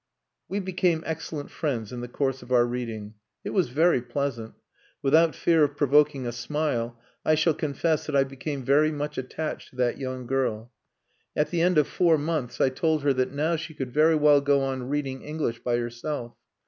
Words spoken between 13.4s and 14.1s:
she could